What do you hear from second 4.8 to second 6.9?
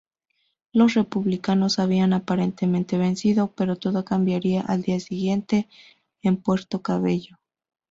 día siguiente en Puerto